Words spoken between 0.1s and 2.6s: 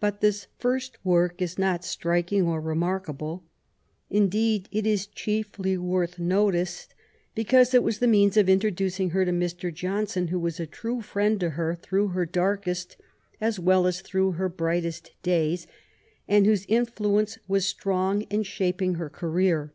this first work is not striking or